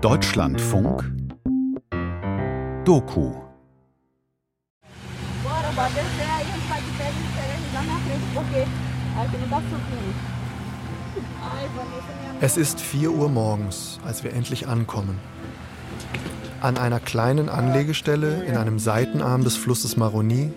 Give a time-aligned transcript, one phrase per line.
[0.00, 1.12] Deutschlandfunk
[2.86, 3.34] Doku
[12.40, 15.18] Es ist 4 Uhr morgens, als wir endlich ankommen.
[16.62, 20.50] An einer kleinen Anlegestelle in einem Seitenarm des Flusses Maroni,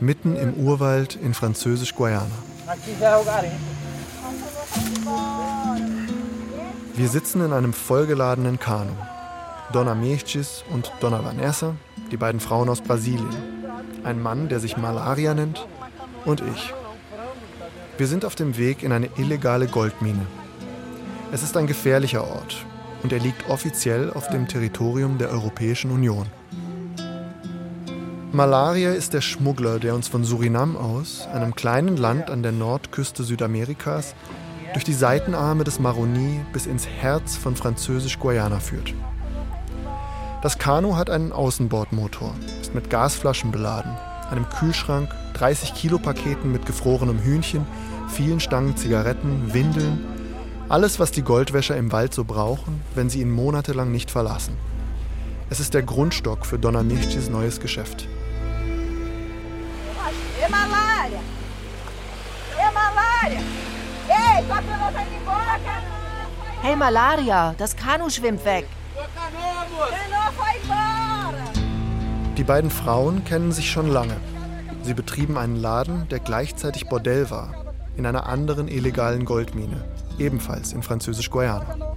[0.00, 2.24] mitten im Urwald in Französisch-Guayana.
[6.98, 8.90] Wir sitzen in einem vollgeladenen Kanu.
[9.72, 11.76] Donna Mechis und Donna Vanessa,
[12.10, 13.36] die beiden Frauen aus Brasilien.
[14.02, 15.64] Ein Mann, der sich Malaria nennt,
[16.24, 16.74] und ich.
[17.98, 20.26] Wir sind auf dem Weg in eine illegale Goldmine.
[21.30, 22.66] Es ist ein gefährlicher Ort
[23.04, 26.26] und er liegt offiziell auf dem Territorium der Europäischen Union.
[28.32, 33.22] Malaria ist der Schmuggler, der uns von Surinam aus, einem kleinen Land an der Nordküste
[33.22, 34.16] Südamerikas,
[34.72, 38.94] durch die Seitenarme des Maroni bis ins Herz von Französisch-Guayana führt.
[40.42, 43.96] Das Kanu hat einen Außenbordmotor, ist mit Gasflaschen beladen,
[44.30, 47.66] einem Kühlschrank, 30 Kilo Paketen mit gefrorenem Hühnchen,
[48.08, 50.04] vielen Stangen Zigaretten, Windeln,
[50.68, 54.56] alles, was die Goldwäscher im Wald so brauchen, wenn sie ihn monatelang nicht verlassen.
[55.50, 58.06] Es ist der Grundstock für Donna Nichtis neues Geschäft.
[62.58, 63.77] É malária!
[66.62, 68.66] Hey Malaria, das Kanu schwimmt weg.
[72.36, 74.16] Die beiden Frauen kennen sich schon lange.
[74.82, 79.84] Sie betrieben einen Laden, der gleichzeitig Bordell war, in einer anderen illegalen Goldmine,
[80.18, 81.96] ebenfalls in Französisch-Guayana.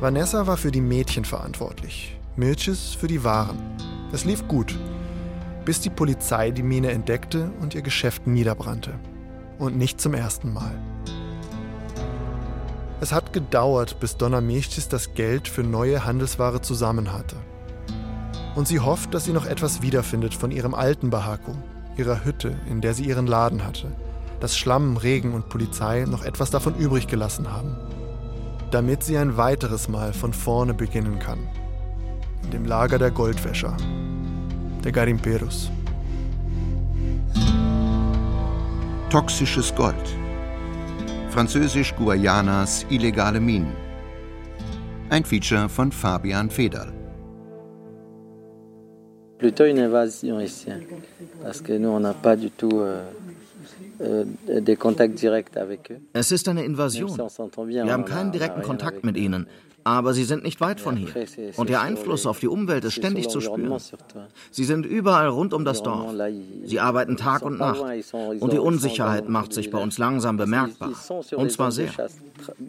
[0.00, 3.58] Vanessa war für die Mädchen verantwortlich, Milches für die Waren.
[4.12, 4.74] Es lief gut,
[5.64, 8.94] bis die Polizei die Mine entdeckte und ihr Geschäft niederbrannte.
[9.58, 10.78] Und nicht zum ersten Mal.
[13.00, 17.36] Es hat gedauert, bis Donna Mechtis das Geld für neue Handelsware zusammen hatte.
[18.54, 21.52] Und sie hofft, dass sie noch etwas wiederfindet von ihrem alten Bahako,
[21.96, 23.92] ihrer Hütte, in der sie ihren Laden hatte,
[24.40, 27.76] dass Schlamm, Regen und Polizei noch etwas davon übrig gelassen haben.
[28.70, 31.38] Damit sie ein weiteres Mal von vorne beginnen kann.
[32.44, 33.76] In dem Lager der Goldwäscher,
[34.84, 35.70] der Garimperos.
[39.16, 40.06] Toxisches Gold.
[41.30, 43.72] Französisch-Guayanas illegale Minen.
[45.08, 46.92] Ein Feature von Fabian Federl.
[49.38, 50.70] Plutôt une invasion ici,
[51.42, 52.82] parce que nous, on n'a pas du tout
[54.00, 54.24] euh.
[56.12, 57.18] Es ist eine Invasion.
[57.66, 59.46] Wir haben keinen direkten Kontakt mit ihnen,
[59.86, 61.14] aber sie sind nicht weit von hier.
[61.56, 63.80] Und sur Einfluss auf die Umwelt ist ständig zu spüren.
[64.50, 66.12] Sie sind überall rund um das Dorf.
[66.64, 67.84] Sie arbeiten Tag und Nacht.
[68.40, 70.90] Und die Unsicherheit macht sich bei uns langsam bemerkbar.
[71.36, 71.90] Und zwar sehr.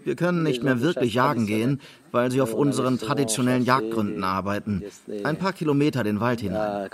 [0.03, 1.81] Wir können nicht mehr wirklich jagen gehen,
[2.11, 4.83] weil sie auf unseren traditionellen Jagdgründen arbeiten.
[5.23, 6.89] Ein paar Kilometer den Wald hinein.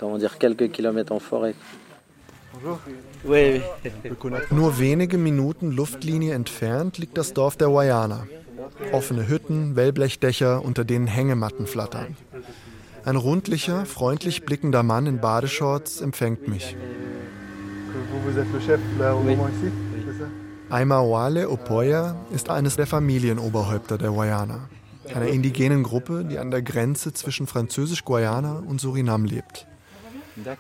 [4.51, 8.28] Nur wenige Minuten Luftlinie entfernt liegt das Dorf der Guayana.
[8.91, 12.16] Offene Hütten, Wellblechdächer, unter denen Hängematten flattern.
[13.06, 16.78] Ein rundlicher, freundlich blickender Mann in Badeshorts empfängt mich.
[20.69, 24.69] Aimawale Opoya ist eines der Familienoberhäupter der Guayana,
[25.13, 29.68] einer indigenen Gruppe, die an der Grenze zwischen Französisch-Guayana und Surinam lebt.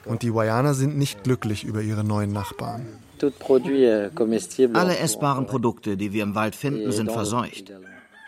[0.05, 2.85] Und die Guayaner sind nicht glücklich über ihre neuen Nachbarn.
[3.21, 4.09] Euh.
[4.73, 7.71] Alle en- essbaren en- Produkte, die wir im Wald finden, sind verseucht.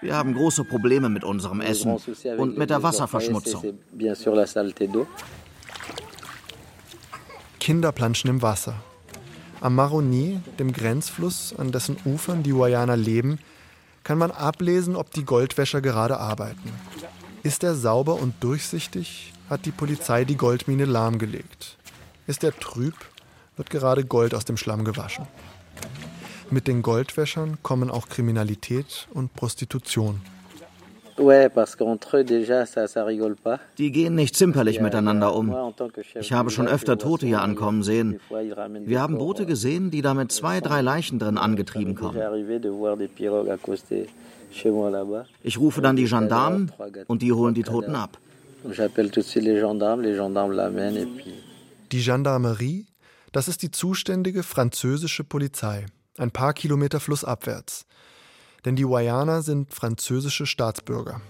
[0.01, 1.97] Wir haben große Probleme mit unserem Essen
[2.37, 3.77] und mit der Wasserverschmutzung.
[7.59, 8.75] Kinder planschen im Wasser.
[9.61, 13.39] Am Maroni, dem Grenzfluss, an dessen Ufern die Guayaner leben,
[14.03, 16.71] kann man ablesen, ob die Goldwäscher gerade arbeiten.
[17.41, 21.77] Ist er sauber und durchsichtig, hat die Polizei die Goldmine lahmgelegt.
[22.27, 22.95] Ist er trüb,
[23.57, 25.27] wird gerade Gold aus dem Schlamm gewaschen.
[26.49, 30.21] Mit den Goldwäschern kommen auch Kriminalität und Prostitution.
[33.77, 35.55] Die gehen nicht zimperlich Ja, miteinander um.
[36.19, 38.19] Ich habe schon öfter Tote hier ankommen sehen.
[38.29, 42.19] Wir haben Boote euh, gesehen, die da mit zwei, drei Leichen drin angetrieben kommen.
[45.43, 46.71] Ich rufe dann die Gendarmen
[47.07, 48.17] und die holen die Toten ab.
[48.71, 50.17] J'appelle tout de suite les gendarmes, les
[51.91, 52.87] Die Gendarmerie,
[53.31, 55.85] das ist die zuständige französische Polizei,
[56.17, 57.85] ein paar Kilometer flussabwärts.
[58.63, 61.21] Denn die Guayaner sind französische Staatsbürger.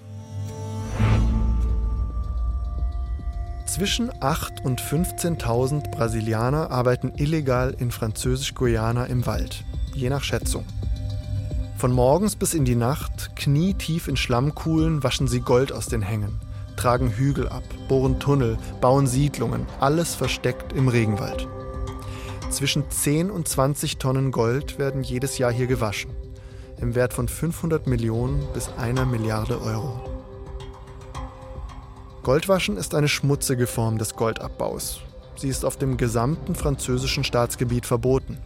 [3.65, 10.65] Zwischen 8.000 und 15.000 Brasilianer arbeiten illegal in Französisch-Guyana im Wald, je nach Schätzung.
[11.77, 16.39] Von morgens bis in die Nacht, knietief in Schlammkuhlen, waschen sie Gold aus den Hängen,
[16.75, 21.47] tragen Hügel ab, bohren Tunnel, bauen Siedlungen, alles versteckt im Regenwald.
[22.49, 26.11] Zwischen 10 und 20 Tonnen Gold werden jedes Jahr hier gewaschen,
[26.79, 30.15] im Wert von 500 Millionen bis einer Milliarde Euro.
[32.23, 35.01] Goldwaschen ist eine schmutzige Form des Goldabbaus.
[35.35, 38.39] Sie ist auf dem gesamten französischen Staatsgebiet verboten.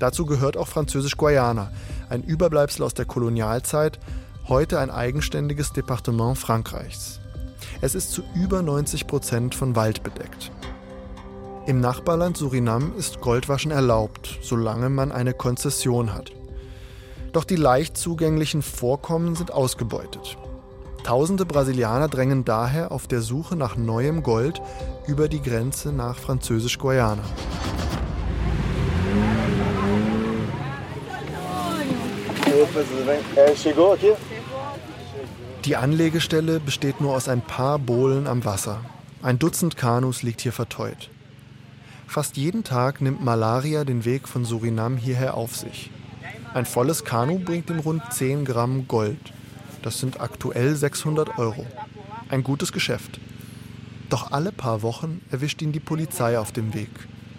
[0.00, 1.70] Dazu gehört auch Französisch-Guayana,
[2.10, 4.00] ein Überbleibsel aus der Kolonialzeit,
[4.48, 7.21] heute ein eigenständiges Departement Frankreichs.
[7.84, 10.52] Es ist zu über 90 Prozent von Wald bedeckt.
[11.66, 16.30] Im Nachbarland Surinam ist Goldwaschen erlaubt, solange man eine Konzession hat.
[17.32, 20.38] Doch die leicht zugänglichen Vorkommen sind ausgebeutet.
[21.02, 24.62] Tausende Brasilianer drängen daher auf der Suche nach neuem Gold
[25.08, 27.24] über die Grenze nach Französisch-Guayana.
[35.64, 38.80] Die Anlegestelle besteht nur aus ein paar Bohlen am Wasser.
[39.22, 41.08] Ein Dutzend Kanus liegt hier verteut.
[42.08, 45.92] Fast jeden Tag nimmt Malaria den Weg von Surinam hierher auf sich.
[46.52, 49.32] Ein volles Kanu bringt ihm rund 10 Gramm Gold.
[49.82, 51.64] Das sind aktuell 600 Euro.
[52.28, 53.20] Ein gutes Geschäft.
[54.10, 56.90] Doch alle paar Wochen erwischt ihn die Polizei auf dem Weg.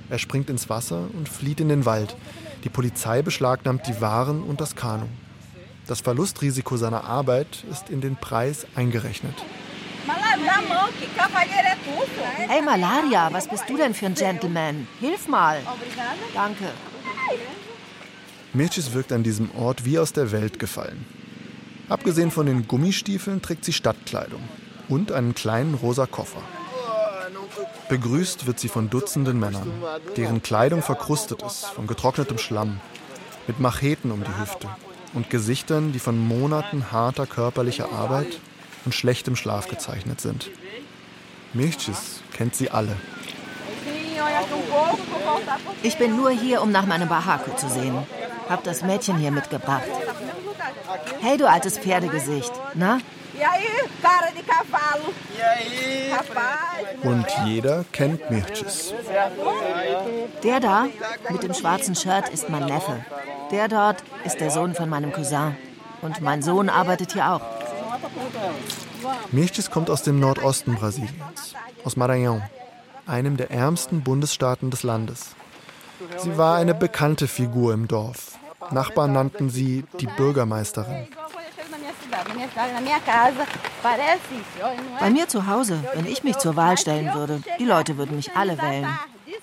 [0.09, 2.15] Er springt ins Wasser und flieht in den Wald.
[2.63, 5.07] Die Polizei beschlagnahmt die Waren und das Kanu.
[5.87, 9.35] Das Verlustrisiko seiner Arbeit ist in den Preis eingerechnet.
[12.47, 14.87] Hey Malaria, was bist du denn für ein Gentleman?
[15.01, 15.59] Hilf mal.
[16.33, 16.65] Danke.
[18.53, 21.05] Mircis wirkt an diesem Ort wie aus der Welt gefallen.
[21.89, 24.41] Abgesehen von den Gummistiefeln trägt sie Stadtkleidung
[24.87, 26.41] und einen kleinen rosa Koffer.
[27.89, 29.69] Begrüßt wird sie von Dutzenden Männern,
[30.15, 32.79] deren Kleidung verkrustet ist von getrocknetem Schlamm,
[33.47, 34.69] mit Macheten um die Hüfte
[35.13, 38.39] und Gesichtern, die von Monaten harter körperlicher Arbeit
[38.85, 40.49] und schlechtem Schlaf gezeichnet sind.
[41.53, 42.95] Mircis kennt sie alle.
[45.83, 47.95] Ich bin nur hier, um nach meinem Bahako zu sehen.
[48.49, 49.83] Hab das Mädchen hier mitgebracht.
[51.21, 52.51] Hey, du altes Pferdegesicht.
[52.73, 52.99] Na?
[57.03, 58.93] Und jeder kennt Mircis.
[60.43, 60.85] Der da
[61.29, 63.03] mit dem schwarzen Shirt ist mein Neffe.
[63.51, 65.55] Der dort ist der Sohn von meinem Cousin.
[66.01, 67.41] Und mein Sohn arbeitet hier auch.
[69.31, 72.41] Mircis kommt aus dem Nordosten Brasiliens, aus Maranhão,
[73.05, 75.35] einem der ärmsten Bundesstaaten des Landes.
[76.17, 78.37] Sie war eine bekannte Figur im Dorf.
[78.71, 81.07] Nachbarn nannten sie die Bürgermeisterin.
[84.99, 88.35] Bei mir zu Hause, wenn ich mich zur Wahl stellen würde, die Leute würden mich
[88.35, 88.87] alle wählen.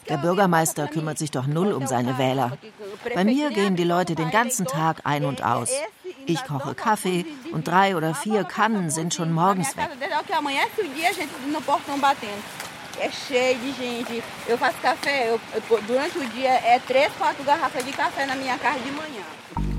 [0.09, 2.59] Der Bürgermeister kümmert sich doch null um seine Wähler.
[3.15, 5.71] Bei mir gehen die Leute den ganzen Tag ein und aus.
[6.27, 9.88] Ich koche Kaffee und drei oder vier Kannen sind schon morgens weg.
[13.00, 14.23] é cheio de gente.
[14.47, 15.38] Eu faço café,
[15.87, 19.69] durante o dia é três, quatro garrafas de café na minha casa de manhã.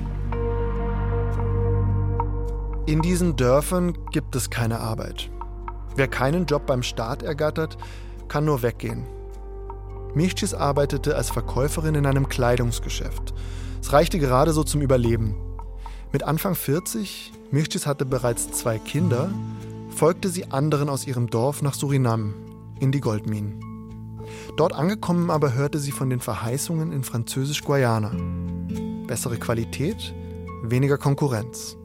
[2.92, 5.30] In diesen Dörfern gibt es keine Arbeit.
[5.96, 7.78] Wer keinen Job beim Staat ergattert,
[8.28, 9.06] kann nur weggehen.
[10.12, 13.32] Michcis arbeitete als Verkäuferin in einem Kleidungsgeschäft.
[13.80, 15.34] Es reichte gerade so zum Überleben.
[16.12, 19.30] Mit Anfang 40, Michcis hatte bereits zwei Kinder,
[19.88, 22.34] folgte sie anderen aus ihrem Dorf nach Surinam,
[22.78, 24.20] in die Goldminen.
[24.58, 28.12] Dort angekommen aber hörte sie von den Verheißungen in Französisch-Guayana.
[29.06, 30.12] Bessere Qualität,
[30.62, 31.78] weniger Konkurrenz.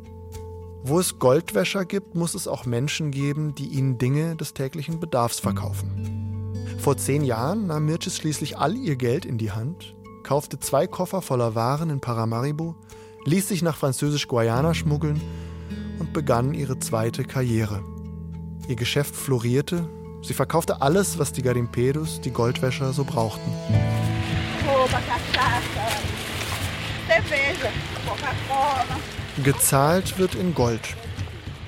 [0.87, 5.39] Wo es Goldwäscher gibt, muss es auch Menschen geben, die ihnen Dinge des täglichen Bedarfs
[5.39, 6.53] verkaufen.
[6.79, 11.21] Vor zehn Jahren nahm Mirces schließlich all ihr Geld in die Hand, kaufte zwei Koffer
[11.21, 12.75] voller Waren in Paramaribo,
[13.25, 15.21] ließ sich nach Französisch-Guayana schmuggeln
[15.99, 17.83] und begann ihre zweite Karriere.
[18.69, 19.89] Ihr Geschäft florierte
[20.21, 23.49] Sie verkaufte alles, was die Garimperos, die Goldwäscher, so brauchten.
[29.43, 30.81] Gezahlt wird in Gold.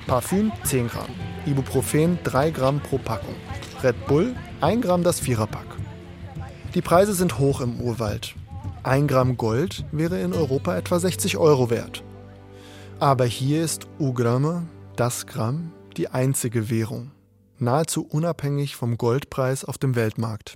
[0.07, 1.09] Parfüm 10 Gramm,
[1.45, 3.35] Ibuprofen 3 Gramm pro Packung,
[3.83, 5.67] Red Bull 1 Gramm das Viererpack.
[6.73, 8.33] Die Preise sind hoch im Urwald.
[8.83, 12.03] 1 Gramm Gold wäre in Europa etwa 60 Euro wert.
[12.99, 17.11] Aber hier ist U-Gramme, das Gramm, die einzige Währung
[17.61, 20.55] nahezu unabhängig vom Goldpreis auf dem Weltmarkt.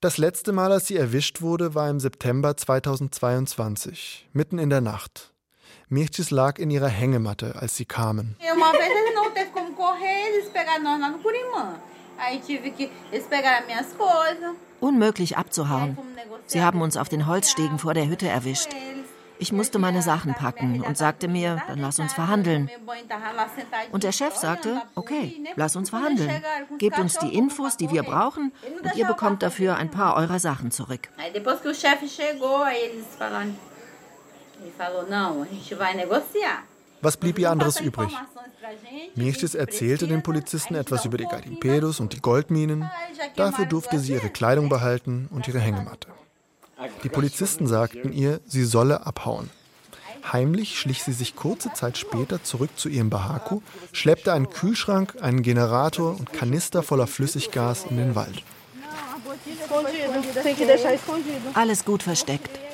[0.00, 5.32] Das letzte Mal, als sie erwischt wurde, war im September 2022, mitten in der Nacht.
[5.88, 8.34] Mirtis lag in ihrer Hängematte, als sie kamen.
[14.80, 15.96] Unmöglich abzuhauen.
[16.46, 18.70] Sie haben uns auf den Holzstegen vor der Hütte erwischt.
[19.38, 22.68] Ich musste meine Sachen packen und sagte mir, dann lass uns verhandeln.
[23.92, 26.42] Und der Chef sagte, okay, lass uns verhandeln.
[26.78, 28.52] Gebt uns die Infos, die wir brauchen,
[28.82, 31.10] und ihr bekommt dafür ein paar eurer Sachen zurück.
[37.02, 38.10] Was blieb ihr anderes übrig?
[39.14, 42.90] Mirchtis erzählte den Polizisten etwas über die Garimpedos und die Goldminen.
[43.36, 46.08] Dafür durfte sie ihre Kleidung behalten und ihre Hängematte.
[47.02, 49.50] Die Polizisten sagten ihr, sie solle abhauen.
[50.32, 53.60] Heimlich schlich sie sich kurze Zeit später zurück zu ihrem Bahaku,
[53.92, 58.42] schleppte einen Kühlschrank, einen Generator und Kanister voller Flüssiggas in den Wald.
[61.54, 62.65] Alles gut versteckt.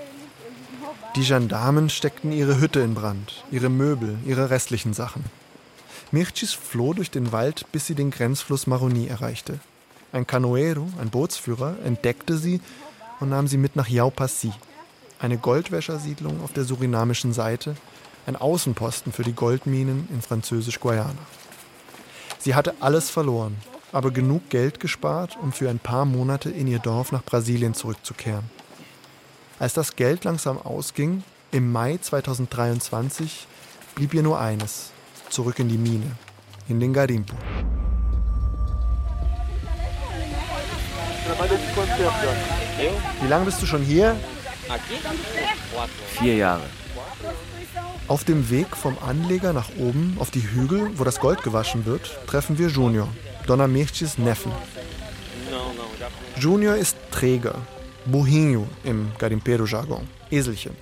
[1.14, 5.22] Die Gendarmen steckten ihre Hütte in Brand, ihre Möbel, ihre restlichen Sachen.
[6.10, 9.58] Mirchis floh durch den Wald, bis sie den Grenzfluss Maroni erreichte.
[10.12, 12.62] Ein Canoero, ein Bootsführer, entdeckte sie
[13.20, 14.52] und nahm sie mit nach Yaupassi,
[15.18, 17.76] eine Goldwäschersiedlung auf der surinamischen Seite,
[18.26, 21.12] ein Außenposten für die Goldminen in Französisch-Guayana.
[22.38, 23.58] Sie hatte alles verloren,
[23.92, 28.61] aber genug Geld gespart, um für ein paar Monate in ihr Dorf nach Brasilien zurückzukehren.
[29.62, 33.46] Als das Geld langsam ausging, im Mai 2023,
[33.94, 34.90] blieb ihr nur eines,
[35.28, 36.16] zurück in die Mine,
[36.68, 37.36] in den Garimpo.
[43.20, 44.16] Wie lange bist du schon hier?
[46.18, 46.64] Vier Jahre.
[48.08, 52.18] Auf dem Weg vom Anleger nach oben auf die Hügel, wo das Gold gewaschen wird,
[52.26, 53.06] treffen wir Junior,
[53.46, 54.50] Donna Mirchis Neffen.
[56.36, 57.54] Junior ist Träger,
[58.06, 60.72] Buhinho im Garimpero-Jargon, Eselchen.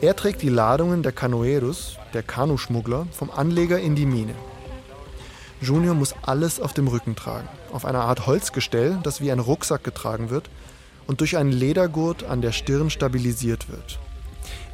[0.00, 4.34] Er trägt die Ladungen der Canoeros, der Kanuschmuggler, vom Anleger in die Mine.
[5.60, 9.84] Junior muss alles auf dem Rücken tragen, auf einer Art Holzgestell, das wie ein Rucksack
[9.84, 10.50] getragen wird
[11.06, 13.98] und durch einen Ledergurt an der Stirn stabilisiert wird.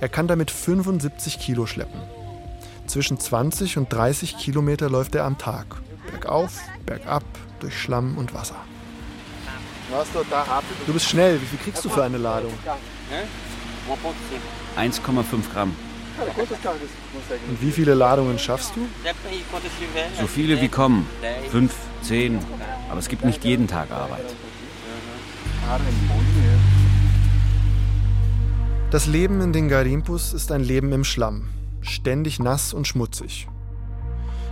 [0.01, 2.01] Er kann damit 75 Kilo schleppen.
[2.87, 5.77] Zwischen 20 und 30 Kilometer läuft er am Tag.
[6.11, 7.25] Bergauf, bergab,
[7.61, 8.57] durch Schlamm und Wasser.
[10.87, 11.41] Du bist schnell.
[11.41, 12.53] Wie viel kriegst du für eine Ladung?
[14.76, 15.75] 1,5 Gramm.
[17.49, 18.87] Und wie viele Ladungen schaffst du?
[20.21, 21.07] So viele wie kommen.
[21.50, 22.38] Fünf, zehn.
[22.88, 24.25] Aber es gibt nicht jeden Tag Arbeit.
[28.91, 31.49] Das Leben in den Garimpus ist ein Leben im Schlamm.
[31.81, 33.49] Ständig nass und schmutzig.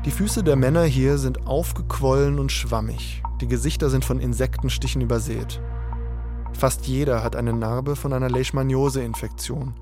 [0.05, 3.23] Die Füße der Männer hier sind aufgequollen und schwammig.
[3.43, 5.61] Die Gesichter sind von Insektenstichen übersät.
[6.53, 9.75] Fast jeder hat eine Narbe von einer Leishmaniose-Infektion,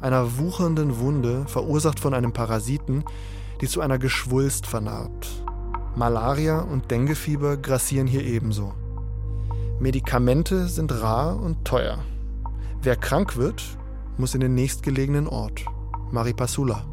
[0.00, 3.04] einer wuchernden Wunde verursacht von einem Parasiten,
[3.60, 5.28] die zu einer Geschwulst vernarbt.
[5.94, 8.74] Malaria und Denguefieber grassieren hier ebenso.
[9.78, 11.98] Medikamente sind rar und teuer.
[12.82, 13.62] Wer krank wird,
[14.18, 15.64] muss in den nächstgelegenen Ort,
[16.10, 16.84] Maripasula.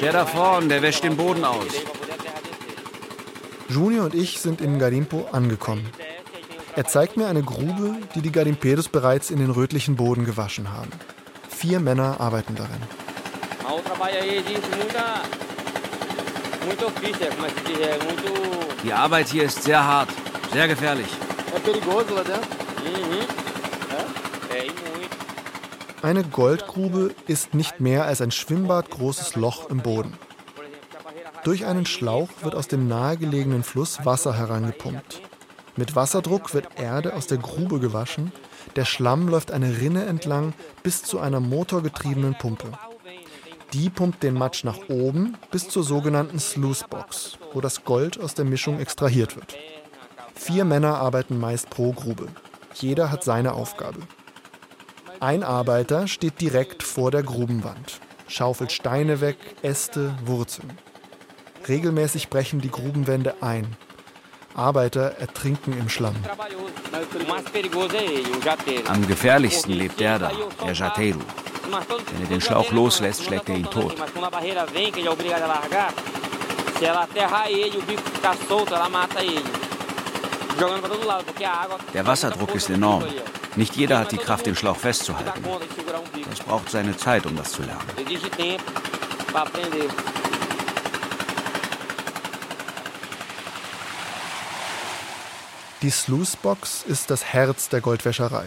[0.00, 1.66] Der da vorne, der wäscht den Boden aus.
[3.68, 5.86] Junior und ich sind in Garimpo angekommen.
[6.76, 10.90] Er zeigt mir eine Grube, die die Garimpedos bereits in den rötlichen Boden gewaschen haben.
[11.48, 12.80] Vier Männer arbeiten darin.
[18.84, 20.08] Die Arbeit hier ist sehr hart,
[20.52, 21.08] sehr gefährlich.
[26.00, 30.12] Eine Goldgrube ist nicht mehr als ein schwimmbadgroßes Loch im Boden.
[31.42, 35.22] Durch einen Schlauch wird aus dem nahegelegenen Fluss Wasser herangepumpt.
[35.76, 38.32] Mit Wasserdruck wird Erde aus der Grube gewaschen,
[38.76, 40.52] der Schlamm läuft eine Rinne entlang
[40.82, 42.70] bis zu einer motorgetriebenen Pumpe.
[43.72, 48.44] Die pumpt den Matsch nach oben bis zur sogenannten Sluicebox, wo das Gold aus der
[48.44, 49.56] Mischung extrahiert wird.
[50.34, 52.28] Vier Männer arbeiten meist pro Grube.
[52.74, 53.98] Jeder hat seine Aufgabe.
[55.20, 60.78] Ein Arbeiter steht direkt vor der Grubenwand, schaufelt Steine weg, Äste, Wurzeln.
[61.66, 63.76] Regelmäßig brechen die Grubenwände ein.
[64.54, 66.14] Arbeiter ertrinken im Schlamm.
[68.86, 70.32] Am gefährlichsten lebt der da,
[70.64, 71.20] der Jateru.
[72.12, 73.94] Wenn er den Schlauch loslässt, schlägt er ihn tot.
[81.94, 83.04] Der Wasserdruck ist enorm.
[83.58, 85.44] Nicht jeder hat die Kraft, den Schlauch festzuhalten.
[86.32, 87.82] Es braucht seine Zeit, um das zu lernen.
[95.82, 98.44] Die Sluicebox ist das Herz der Goldwäscherei.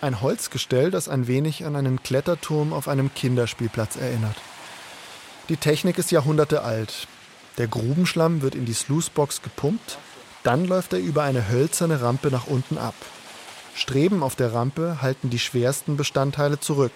[0.00, 4.36] Ein Holzgestell, das ein wenig an einen Kletterturm auf einem Kinderspielplatz erinnert.
[5.48, 7.08] Die Technik ist Jahrhunderte alt.
[7.58, 9.98] Der Grubenschlamm wird in die Sluicebox gepumpt,
[10.44, 12.94] dann läuft er über eine hölzerne Rampe nach unten ab.
[13.78, 16.90] Streben auf der Rampe halten die schwersten Bestandteile zurück.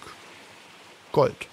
[1.13, 1.47] Gold.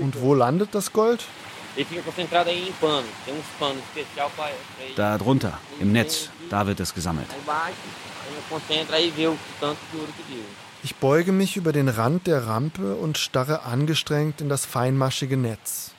[0.00, 1.24] Und wo landet das Gold?
[4.94, 7.26] Da drunter, im Netz, da wird es gesammelt.
[10.84, 15.90] Ich beuge mich über den Rand der Rampe und starre angestrengt in das feinmaschige Netz.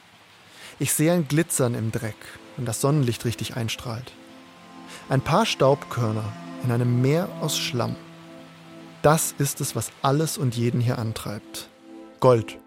[0.80, 2.16] Ich sehe ein Glitzern im Dreck,
[2.56, 4.14] wenn das Sonnenlicht richtig einstrahlt.
[5.10, 6.24] Ein paar Staubkörner
[6.64, 7.96] in einem Meer aus Schlamm.
[9.02, 11.68] Das ist es, was alles und jeden hier antreibt.
[12.20, 12.60] Gold.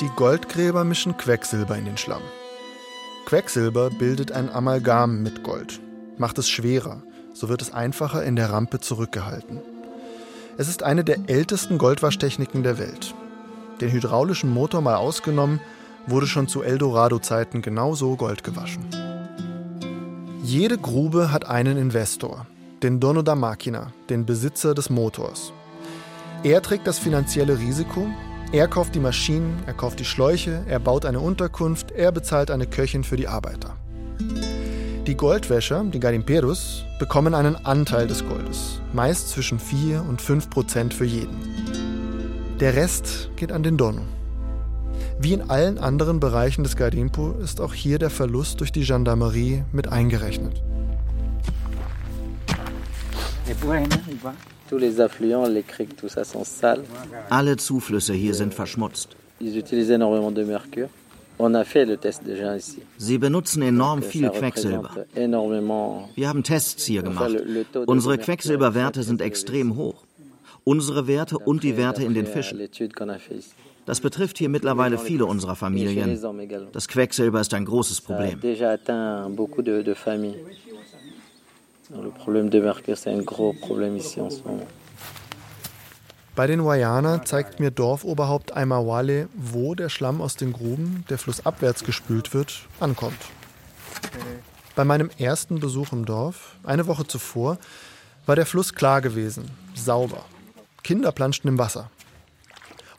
[0.00, 2.22] Die Goldgräber mischen Quecksilber in den Schlamm.
[3.26, 5.80] Quecksilber bildet ein Amalgam mit Gold,
[6.16, 7.02] macht es schwerer,
[7.34, 9.60] so wird es einfacher in der Rampe zurückgehalten.
[10.60, 13.14] Es ist eine der ältesten Goldwaschtechniken der Welt.
[13.80, 15.60] Den hydraulischen Motor mal ausgenommen,
[16.08, 18.84] wurde schon zu Eldorado-Zeiten genauso Gold gewaschen.
[20.42, 22.44] Jede Grube hat einen Investor,
[22.82, 25.52] den Dono da Macchina, den Besitzer des Motors.
[26.42, 28.08] Er trägt das finanzielle Risiko,
[28.50, 32.66] er kauft die Maschinen, er kauft die Schläuche, er baut eine Unterkunft, er bezahlt eine
[32.66, 33.76] Köchin für die Arbeiter.
[35.08, 40.92] Die Goldwäscher, die Garimperos, bekommen einen Anteil des Goldes, meist zwischen 4 und 5 Prozent
[40.92, 41.34] für jeden.
[42.60, 44.02] Der Rest geht an den Dono.
[45.18, 49.64] Wie in allen anderen Bereichen des Garimpo ist auch hier der Verlust durch die Gendarmerie
[49.72, 50.62] mit eingerechnet.
[57.30, 59.16] Alle Zuflüsse hier sind verschmutzt.
[62.98, 65.06] Sie benutzen enorm viel Quecksilber.
[66.14, 67.36] Wir haben Tests hier gemacht.
[67.86, 70.04] Unsere Quecksilberwerte sind extrem hoch.
[70.64, 72.60] Unsere Werte und die Werte in den Fischen.
[73.86, 76.20] Das betrifft hier mittlerweile viele unserer Familien.
[76.72, 78.38] Das Quecksilber ist ein großes Problem.
[86.38, 91.82] Bei den Wayana zeigt mir Dorfoberhaupt Aimawale, wo der Schlamm aus den Gruben, der flussabwärts
[91.82, 93.18] gespült wird, ankommt.
[94.76, 97.58] Bei meinem ersten Besuch im Dorf, eine Woche zuvor,
[98.24, 100.24] war der Fluss klar gewesen, sauber.
[100.84, 101.90] Kinder planschten im Wasser.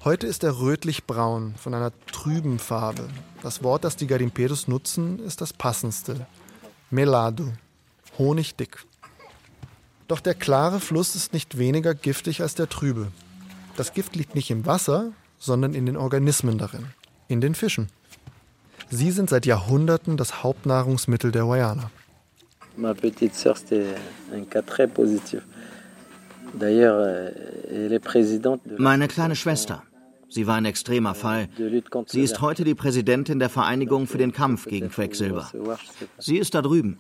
[0.04, 3.08] Heute ist er rötlich-braun, von einer trüben Farbe.
[3.42, 6.28] Das Wort, das die Garimperos nutzen, ist das passendste.
[6.90, 7.54] Melado.
[8.18, 8.86] Honigdick.
[10.10, 13.14] Doch der klare Fluss ist nicht weniger giftig als der trübe.
[13.78, 16.86] Das Gift liegt nicht im Wasser, sondern in den Organismen darin,
[17.28, 17.88] in den Fischen.
[18.90, 21.92] Sie sind seit Jahrhunderten das Hauptnahrungsmittel der Wayana.
[22.78, 23.96] Ma petite sœur, c'était
[24.34, 25.42] un cas très positif.
[26.62, 27.32] Euh,
[28.78, 29.84] Meine kleine Schwester.
[30.30, 31.50] Sie war ein extremer Fall.
[32.08, 35.50] Sie ist heute die Präsidentin der Vereinigung für den Kampf gegen Quecksilber.
[36.20, 37.00] Sie ist da drüben.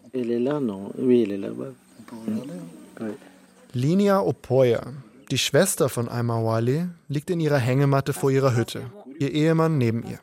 [3.73, 4.81] Linia Opoya,
[5.31, 8.91] die Schwester von Aimawale, liegt in ihrer Hängematte vor ihrer Hütte.
[9.19, 10.19] Ihr Ehemann neben ihr.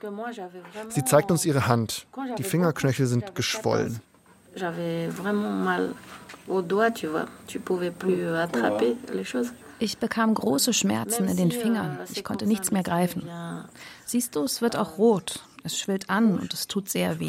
[0.89, 2.07] Sie zeigt uns ihre Hand.
[2.39, 4.01] Die Fingerknöchel sind geschwollen.
[9.79, 11.99] Ich bekam große Schmerzen in den Fingern.
[12.13, 13.29] Ich konnte nichts mehr greifen.
[14.07, 15.41] Siehst du, es wird auch rot.
[15.63, 17.29] Es schwillt an und es tut sehr weh.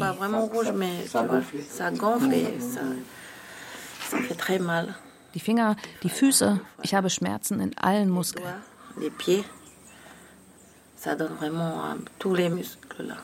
[5.34, 8.46] Die Finger, die Füße, ich habe Schmerzen in allen Muskeln.
[11.00, 13.18] Ça donne vraiment tous les muscles là.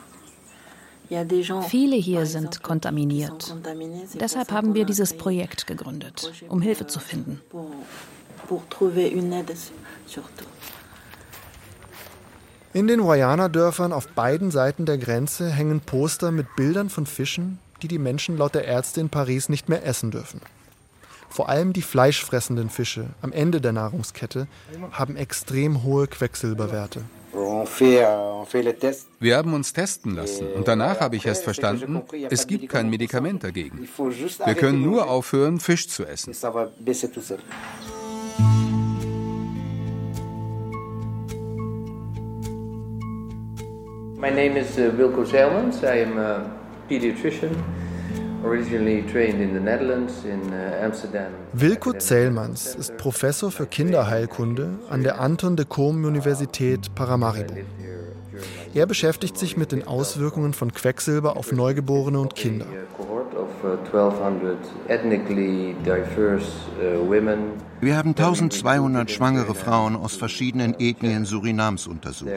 [1.67, 3.55] Viele hier sind kontaminiert.
[4.19, 7.41] Deshalb haben wir dieses Projekt gegründet, um Hilfe zu finden.
[12.73, 17.87] In den Wayana-Dörfern auf beiden Seiten der Grenze hängen Poster mit Bildern von Fischen, die
[17.87, 20.41] die Menschen laut der Ärzte in Paris nicht mehr essen dürfen.
[21.35, 24.47] Vor allem die fleischfressenden Fische am Ende der Nahrungskette
[24.93, 27.01] haben extrem hohe Quecksilberwerte.
[29.19, 33.43] Wir haben uns testen lassen und danach habe ich erst verstanden, es gibt kein Medikament
[33.43, 33.85] dagegen.
[34.45, 36.33] Wir können nur aufhören, Fisch zu essen.
[44.17, 45.83] My name is uh, Wilco Zeilmans.
[45.83, 46.45] I am a
[46.87, 47.51] pediatrician.
[48.45, 48.51] Uh,
[51.53, 57.55] Wilko Zellmans ist Professor für Kinderheilkunde an der Anton de Com Universität Paramaribo.
[58.75, 62.67] Er beschäftigt sich mit den Auswirkungen von Quecksilber auf Neugeborene und Kinder.
[67.81, 72.31] Wir haben 1200 schwangere Frauen aus verschiedenen Ethnien Surinams untersucht,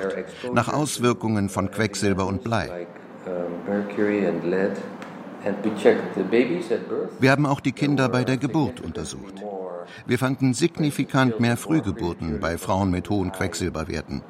[0.55, 2.87] nach Auswirkungen von Quecksilber und Blei.
[7.21, 9.35] Wir haben auch die Kinder bei der Geburt untersucht.
[10.07, 14.23] Wir fanden signifikant mehr Frühgeburten bei Frauen mit hohen Quecksilberwerten.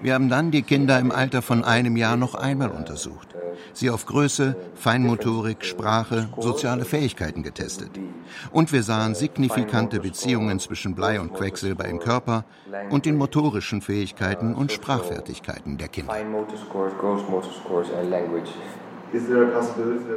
[0.00, 3.34] Wir haben dann die Kinder im Alter von einem Jahr noch einmal untersucht.
[3.72, 7.90] Sie auf Größe, Feinmotorik, Sprache, soziale Fähigkeiten getestet.
[8.52, 12.44] Und wir sahen signifikante Beziehungen zwischen Blei und Quecksilber im Körper
[12.90, 16.14] und den motorischen Fähigkeiten und Sprachfertigkeiten der Kinder.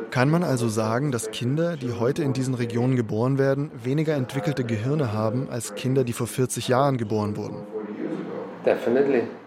[0.09, 4.65] Kann man also sagen, dass Kinder, die heute in diesen Regionen geboren werden, weniger entwickelte
[4.65, 7.55] Gehirne haben als Kinder, die vor 40 Jahren geboren wurden?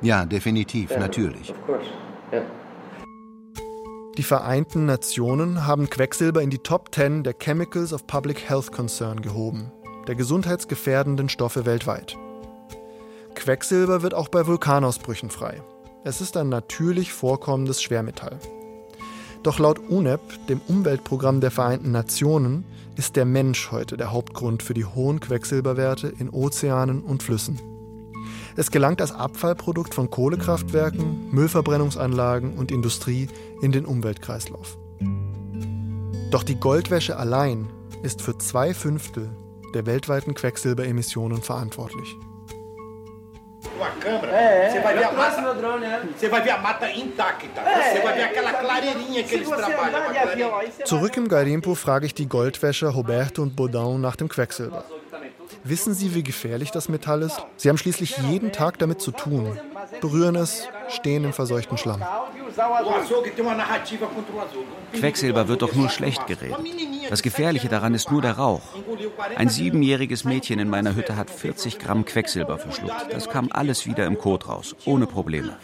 [0.00, 1.54] Ja, definitiv, natürlich.
[4.16, 9.22] Die Vereinten Nationen haben Quecksilber in die Top 10 der Chemicals of Public Health Concern
[9.22, 9.72] gehoben,
[10.06, 12.16] der gesundheitsgefährdenden Stoffe weltweit.
[13.34, 15.60] Quecksilber wird auch bei Vulkanausbrüchen frei.
[16.04, 18.38] Es ist ein natürlich vorkommendes Schwermetall.
[19.42, 24.74] Doch laut UNEP, dem Umweltprogramm der Vereinten Nationen, ist der Mensch heute der Hauptgrund für
[24.74, 27.73] die hohen Quecksilberwerte in Ozeanen und Flüssen.
[28.56, 33.28] Es gelangt als Abfallprodukt von Kohlekraftwerken, Müllverbrennungsanlagen und Industrie
[33.62, 34.78] in den Umweltkreislauf.
[36.30, 37.68] Doch die Goldwäsche allein
[38.02, 39.30] ist für zwei Fünftel
[39.74, 42.16] der weltweiten Quecksilberemissionen verantwortlich.
[43.84, 45.40] uma câmera, é, você vai ver a mata.
[45.40, 46.00] Meu drone, é.
[46.16, 47.60] Você vai ver a mata intacta.
[47.60, 50.04] É, você vai ver aquela clareirinha que eles trabalham.
[50.84, 54.84] Zurück im Garimpo frage ich die Goldwäscher Roberto und Baudin nach dem Quecksilber.
[55.62, 57.44] Wissen Sie, wie gefährlich das Metall ist?
[57.56, 59.58] Sie haben schließlich jeden Tag damit zu tun.
[60.00, 62.02] Berühren es, stehen im verseuchten Schlamm.
[64.92, 66.58] Quecksilber wird doch nur schlecht geredet.
[67.10, 68.62] Das Gefährliche daran ist nur der Rauch.
[69.36, 73.12] Ein siebenjähriges Mädchen in meiner Hütte hat 40 Gramm Quecksilber verschluckt.
[73.12, 75.56] Das kam alles wieder im Kot raus, ohne Probleme.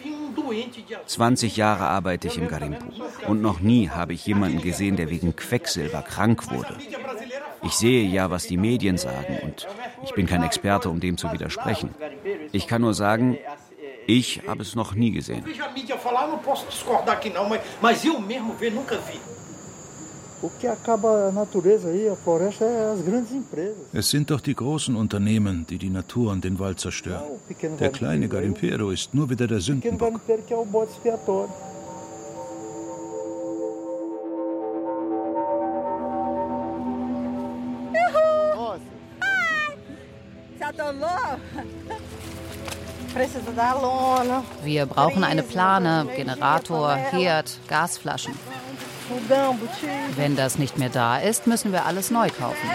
[1.07, 2.87] 20 Jahre arbeite ich im Garimpu
[3.27, 6.77] und noch nie habe ich jemanden gesehen, der wegen Quecksilber krank wurde.
[7.63, 9.67] Ich sehe ja, was die Medien sagen und
[10.05, 11.95] ich bin kein Experte, um dem zu widersprechen.
[12.53, 13.39] Ich kann nur sagen,
[14.07, 15.45] ich habe es noch nie gesehen.
[23.93, 27.23] Es sind doch die großen Unternehmen, die die Natur und den Wald zerstören.
[27.79, 30.21] Der kleine Garimpero ist nur wieder der Sündenbock.
[44.65, 48.35] Wir brauchen eine Plane, Generator, Herd, Gasflaschen.
[50.17, 52.71] Wenn das nicht mehr da ist, müssen wir alles neu kaufen.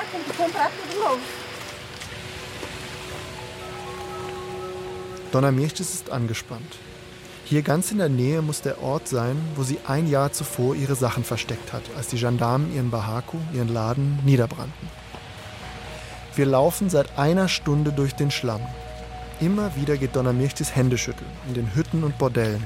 [5.32, 6.78] Donna Mirchis ist angespannt.
[7.46, 10.96] Hier ganz in der Nähe muss der Ort sein, wo sie ein Jahr zuvor ihre
[10.96, 14.90] Sachen versteckt hat, als die Gendarmen ihren Bahaku, ihren Laden, niederbrannten.
[16.36, 18.62] Wir laufen seit einer Stunde durch den Schlamm.
[19.42, 22.64] Immer wieder geht Donna Mirchtis Hände schütteln, in den Hütten und Bordellen.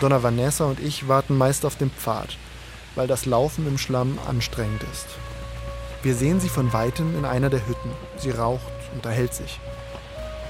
[0.00, 2.38] Donna Vanessa und ich warten meist auf dem Pfad,
[2.94, 5.06] weil das Laufen im Schlamm anstrengend ist.
[6.02, 7.90] Wir sehen sie von weitem in einer der Hütten.
[8.16, 8.62] Sie raucht,
[8.94, 9.60] unterhält sich.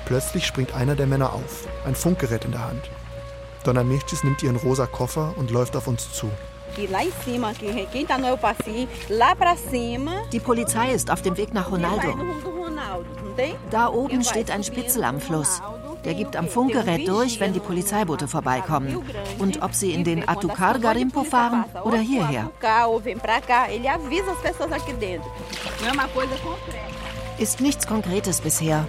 [0.06, 2.90] Plötzlich springt einer der Männer auf, ein Funkgerät in der Hand.
[3.64, 6.30] Donna Mirchtis nimmt ihren rosa Koffer und läuft auf uns zu.
[10.32, 12.14] Die Polizei ist auf dem Weg nach Ronaldo.
[13.70, 15.60] Da oben steht ein Spitzel am Fluss.
[16.04, 19.02] Der gibt am Funkgerät durch, wenn die Polizeiboote vorbeikommen.
[19.38, 22.50] Und ob sie in den Atukar Garimpo fahren oder hierher.
[27.38, 28.86] Ist nichts Konkretes bisher.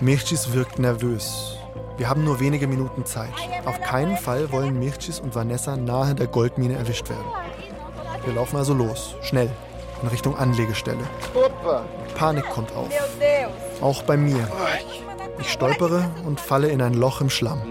[0.00, 1.56] Mirchis wirkt nervös.
[1.96, 3.34] Wir haben nur wenige Minuten Zeit.
[3.66, 7.26] Auf keinen Fall wollen Mirchis und Vanessa nahe der Goldmine erwischt werden.
[8.24, 9.50] Wir laufen also los, schnell,
[10.02, 11.04] in Richtung Anlegestelle.
[12.14, 12.88] Panik kommt auf.
[13.80, 14.48] Auch bei mir.
[15.38, 17.62] Ich stolpere und falle in ein Loch im Schlamm.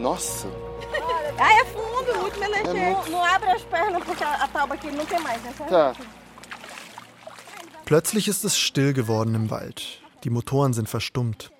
[7.85, 10.01] Plötzlich ist es still geworden im Wald.
[10.23, 11.51] Die Motoren sind verstummt.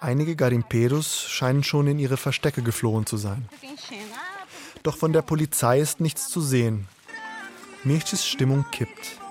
[0.00, 3.48] Einige Garimperos scheinen schon in ihre Verstecke geflohen zu sein.
[4.82, 6.88] Doch von der Polizei ist nichts zu sehen.
[7.84, 9.21] Mirchis Stimmung kippt.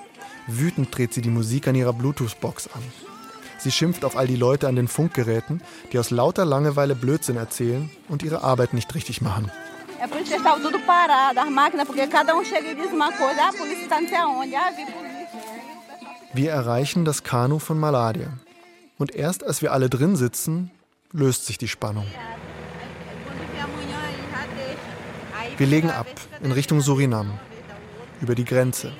[0.59, 2.81] Wütend dreht sie die Musik an ihrer Bluetooth-Box an.
[3.57, 5.61] Sie schimpft auf all die Leute an den Funkgeräten,
[5.91, 9.51] die aus lauter Langeweile Blödsinn erzählen und ihre Arbeit nicht richtig machen.
[9.99, 10.55] E ah, ah.
[16.33, 18.33] Wir erreichen das Kanu von Maladia.
[18.97, 20.71] Und erst als wir alle drin sitzen,
[21.11, 22.07] löst sich die Spannung.
[25.57, 26.07] Wir legen ab
[26.41, 27.37] in Richtung Surinam,
[28.21, 28.91] über die Grenze,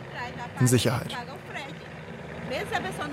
[0.60, 1.18] in Sicherheit.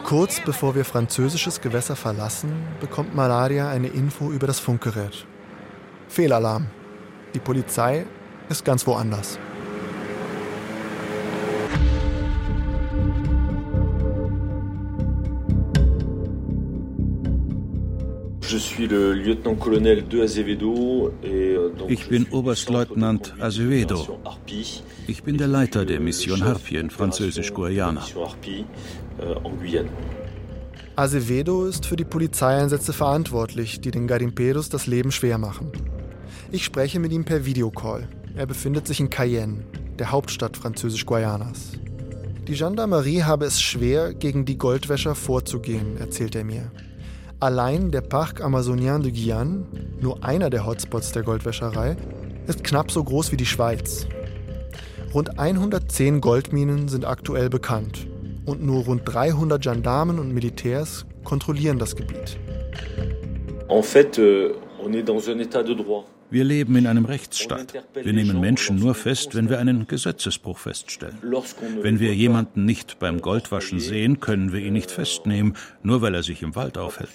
[0.09, 5.27] Kurz bevor wir französisches Gewässer verlassen, bekommt Malaria eine Info über das Funkgerät.
[6.09, 6.69] Fehlalarm.
[7.35, 8.07] Die Polizei
[8.49, 9.39] ist ganz woanders.
[21.89, 24.19] Ich bin Oberstleutnant Azevedo.
[25.07, 28.03] Ich bin der Leiter der Mission Harpie in Französisch-Guayana.
[29.21, 29.35] Euh,
[30.97, 35.71] Azevedo ist für die Polizeieinsätze verantwortlich, die den Garimperos das Leben schwer machen.
[36.51, 38.09] Ich spreche mit ihm per Videocall.
[38.35, 39.65] Er befindet sich in Cayenne,
[39.99, 41.73] der Hauptstadt Französisch-Guayanas.
[42.47, 46.71] Die Gendarmerie habe es schwer, gegen die Goldwäscher vorzugehen, erzählt er mir.
[47.41, 49.65] Allein der Parc Amazonien de Guyane,
[50.01, 51.97] nur einer der Hotspots der Goldwäscherei,
[52.49, 54.09] ist knapp so groß wie die Schweiz.
[55.15, 58.09] Rund 110 Goldminen sind aktuell bekannt
[58.45, 62.37] und nur rund 300 Gendarmen und Militärs kontrollieren das Gebiet.
[63.69, 66.07] En fait, euh, on est dans un état de droit.
[66.31, 67.73] Wir leben in einem Rechtsstaat.
[67.95, 71.19] Wir nehmen Menschen nur fest, wenn wir einen Gesetzesbruch feststellen.
[71.83, 76.23] Wenn wir jemanden nicht beim Goldwaschen sehen, können wir ihn nicht festnehmen, nur weil er
[76.23, 77.11] sich im Wald aufhält.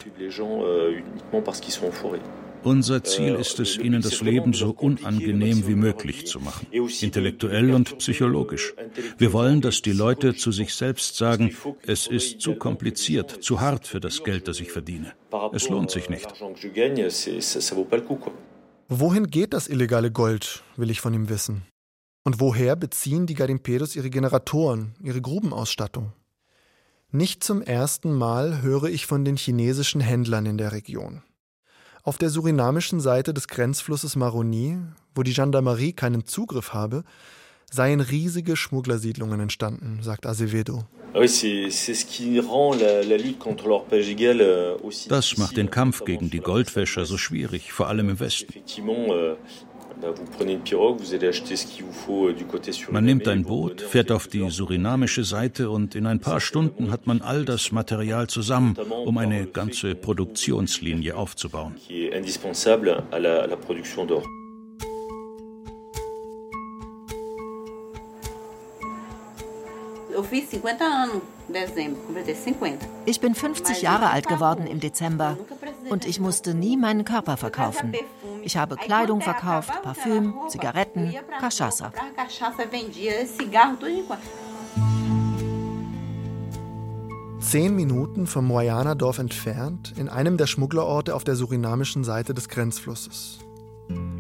[2.64, 7.98] Unser Ziel ist es, ihnen das Leben so unangenehm wie möglich zu machen, intellektuell und
[7.98, 8.74] psychologisch.
[9.18, 13.86] Wir wollen, dass die Leute zu sich selbst sagen, es ist zu kompliziert, zu hart
[13.86, 15.12] für das Geld, das ich verdiene.
[15.52, 16.28] Es lohnt sich nicht.
[18.90, 21.64] Wohin geht das illegale Gold, will ich von ihm wissen.
[22.26, 26.14] Und woher beziehen die Garimpedos ihre Generatoren, ihre Grubenausstattung?
[27.12, 31.22] Nicht zum ersten Mal höre ich von den chinesischen Händlern in der Region.
[32.04, 34.80] Auf der surinamischen Seite des Grenzflusses Maroni,
[35.16, 37.04] wo die Gendarmerie keinen Zugriff habe,
[37.74, 40.84] seien riesige Schmugglersiedlungen entstanden, sagt Azevedo.
[41.16, 41.36] Ah euh,
[45.10, 48.54] das macht den Kampf gegen die Goldwäscher so schwierig, vor allem im Westen.
[48.54, 49.36] Euh,
[50.04, 50.16] euh,
[52.92, 57.08] man nimmt ein Boot, fährt auf die surinamische Seite und in ein paar Stunden hat
[57.08, 61.76] man all das Material zusammen, um eine ganze Produktionslinie aufzubauen.
[73.06, 75.38] Ich bin 50 Jahre alt geworden im Dezember
[75.90, 77.94] und ich musste nie meinen Körper verkaufen.
[78.44, 81.92] Ich habe Kleidung verkauft, Parfüm, Zigaretten, Cachaça.
[87.40, 93.40] Zehn Minuten vom Moyana-Dorf entfernt, in einem der Schmugglerorte auf der surinamischen Seite des Grenzflusses.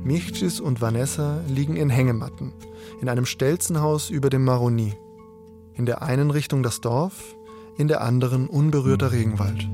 [0.04, 2.54] Michtis und Vanessa liegen in Hängematten,
[3.02, 4.94] in einem Stelzenhaus über dem Maroni.
[5.76, 7.36] In der einen Richtung das Dorf,
[7.78, 9.68] in der anderen unberührter Regenwald.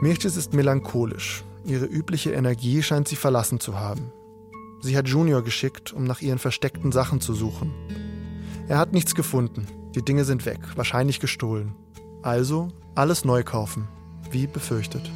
[0.00, 1.44] Mirches ist melancholisch.
[1.64, 4.12] Ihre übliche Energie scheint sie verlassen zu haben.
[4.80, 7.72] Sie hat Junior geschickt, um nach ihren versteckten Sachen zu suchen.
[8.66, 9.66] Er hat nichts gefunden.
[9.94, 11.74] Die Dinge sind weg, wahrscheinlich gestohlen.
[12.22, 13.88] Also alles neu kaufen,
[14.30, 15.10] wie befürchtet.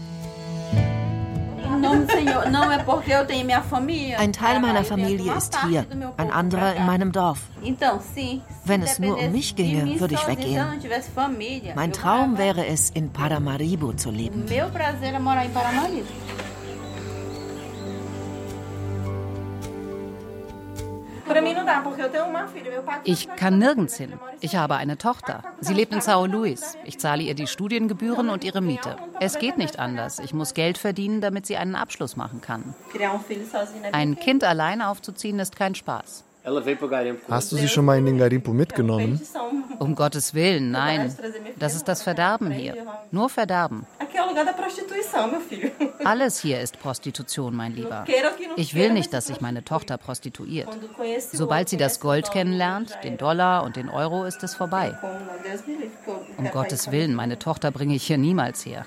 [4.18, 7.38] Ein Teil meiner Familie ist hier, ein anderer in meinem Dorf.
[8.64, 10.66] Wenn es nur um mich ginge, würde ich weggehen.
[11.74, 14.44] Mein Traum wäre es, in Paramaribo zu leben.
[23.04, 24.12] Ich kann nirgends hin.
[24.40, 25.42] Ich habe eine Tochter.
[25.60, 26.76] Sie lebt in Sao Luis.
[26.84, 28.96] Ich zahle ihr die Studiengebühren und ihre Miete.
[29.20, 30.18] Es geht nicht anders.
[30.18, 32.74] Ich muss Geld verdienen, damit sie einen Abschluss machen kann.
[33.92, 36.23] Ein Kind alleine aufzuziehen ist kein Spaß.
[37.28, 39.18] Hast du sie schon mal in den Garimpo mitgenommen?
[39.78, 41.16] Um Gottes Willen, nein.
[41.59, 42.76] Das ist das Verderben hier.
[43.11, 43.87] Nur Verderben.
[46.04, 48.04] Alles hier ist Prostitution, mein Lieber.
[48.57, 50.68] Ich will nicht, dass sich meine Tochter prostituiert.
[51.33, 54.98] Sobald sie das Gold kennenlernt, den Dollar und den Euro, ist es vorbei.
[56.37, 58.85] Um Gottes Willen, meine Tochter bringe ich hier niemals her.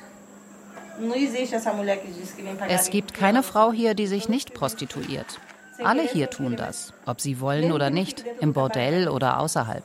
[2.70, 5.40] Es gibt keine Frau hier, die sich nicht prostituiert.
[5.84, 9.84] Alle hier tun das, ob sie wollen oder nicht, im Bordell oder außerhalb.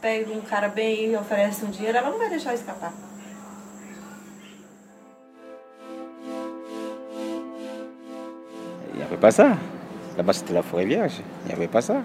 [10.17, 11.23] Là-bas, c'était la forêt vierge.
[11.45, 12.03] Il n'y avait pas ça.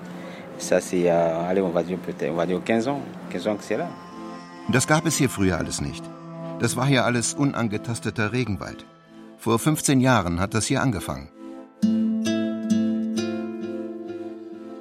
[0.57, 3.01] Ça, c'est, euh, allez, on va dire peut-être, on va dire 15 ans.
[3.29, 3.89] 15 ans que c'est là.
[4.69, 6.03] Das gab es hier früher alles nicht.
[6.59, 8.85] Das war hier alles unangetasteter Regenwald.
[9.37, 11.29] Vor 15 Jahren hat das hier angefangen.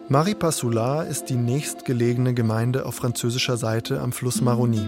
[0.09, 4.87] Maripasoula ist die nächstgelegene Gemeinde auf französischer Seite am Fluss Maroni,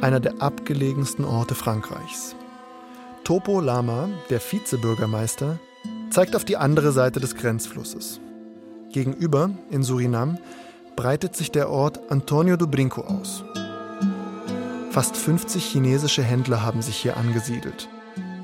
[0.00, 2.34] einer der abgelegensten Orte Frankreichs.
[3.22, 5.60] Topo Lama, der Vizebürgermeister,
[6.10, 8.18] zeigt auf die andere Seite des Grenzflusses.
[8.90, 10.38] Gegenüber, in Surinam,
[10.96, 13.44] breitet sich der Ort Antonio do Brinco aus.
[14.90, 17.88] Fast 50 chinesische Händler haben sich hier angesiedelt.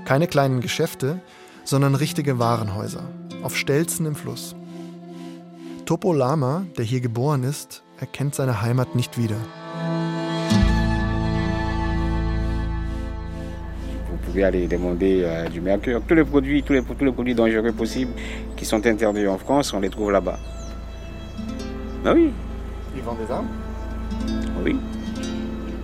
[0.05, 1.21] Keine kleinen Geschäfte,
[1.65, 3.03] sondern richtige Warenhäuser,
[3.43, 4.55] auf Stelzen im Fluss.
[5.91, 9.35] Topo Lama, der hier geboren ist, erkennt seine Heimat nicht wieder.
[14.25, 16.01] pouvez aller demander euh, du mercure.
[16.07, 18.13] Tous les produits, tous les, tous les produits dangereux possibles
[18.57, 20.39] qui sont interdits en France, on les trouve là-bas.
[22.05, 22.33] Ben oui.
[22.95, 23.49] Ils vendent des armes?
[24.65, 24.77] Oui.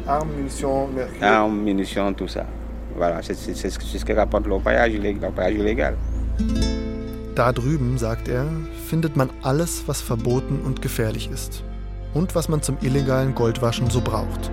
[0.06, 2.46] Armes, munitions, mercure Armes, munitions, tout ça.
[2.94, 5.96] Voilà, c'est ce que rapporte l'orpaillage illégal.
[7.36, 8.46] Da drüben, sagt er,
[8.88, 11.64] findet man alles, was verboten und gefährlich ist.
[12.14, 14.50] Und was man zum illegalen Goldwaschen so braucht.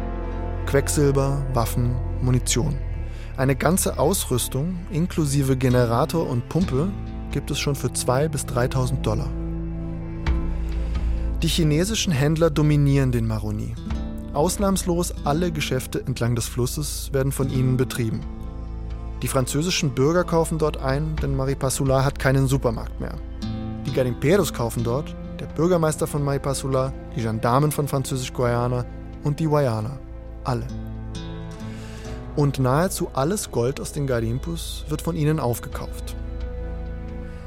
[0.66, 2.78] Quecksilber, Waffen, Munition.
[3.38, 6.92] Eine ganze Ausrüstung inklusive Generator und Pumpe
[7.32, 9.30] gibt es schon für 2.000 bis 3.000 Dollar.
[11.42, 13.76] Die chinesischen Händler dominieren den Maroni.
[14.34, 18.20] Ausnahmslos alle Geschäfte entlang des Flusses werden von ihnen betrieben.
[19.24, 23.16] Die französischen Bürger kaufen dort ein, denn Maripasula hat keinen Supermarkt mehr.
[23.86, 28.86] Die Garimperos kaufen dort, der Bürgermeister von Maripasula, die Gendarmen von Französisch-Guayana
[29.24, 29.98] und die Guayana.
[30.44, 30.68] Alle.
[32.36, 36.18] Und nahezu alles Gold aus den Garimpus wird von ihnen aufgekauft.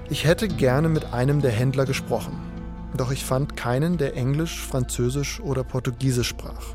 [0.08, 2.38] Ich hätte gerne mit einem der Händler gesprochen,
[2.96, 6.74] doch ich fand keinen, der Englisch, Französisch oder Portugiesisch sprach.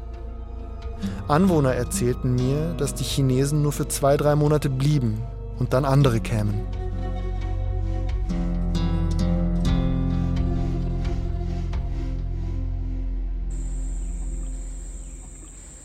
[1.27, 5.21] Anwohner erzählten mir, dass die Chinesen nur für zwei, drei Monate blieben
[5.59, 6.55] und dann andere kämen.